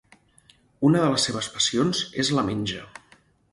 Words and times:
Una 0.89 1.01
de 1.03 1.11
les 1.11 1.27
seves 1.29 1.51
passions 1.57 2.03
és 2.25 2.35
la 2.39 2.49
menja. 2.51 2.83